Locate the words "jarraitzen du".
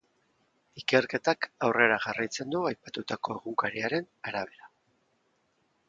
2.07-2.63